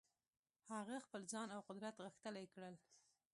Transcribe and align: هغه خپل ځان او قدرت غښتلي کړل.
هغه 0.75 0.95
خپل 1.05 1.21
ځان 1.31 1.47
او 1.55 1.59
قدرت 1.69 1.95
غښتلي 2.05 2.45
کړل. 2.53 2.75